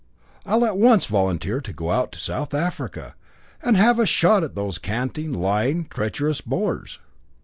I'll 0.47 0.65
at 0.65 0.79
once 0.79 1.05
volunteer 1.05 1.61
to 1.61 1.71
go 1.73 1.91
out 1.91 2.11
to 2.13 2.17
South 2.19 2.55
Africa, 2.55 3.13
and 3.61 3.77
have 3.77 3.99
a 3.99 4.07
shot 4.07 4.43
at 4.43 4.55
those 4.55 4.79
canting, 4.79 5.31
lying, 5.31 5.85
treacherous 5.91 6.41
Boers. 6.41 6.97